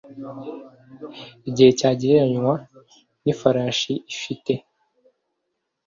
[1.49, 2.53] igihe cyagereranywa
[3.23, 4.53] n ifarashi ifite